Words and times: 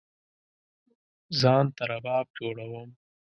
ځان 1.39 1.65
ته 1.75 1.83
رباب 1.91 2.25
جوړوم 2.37 2.89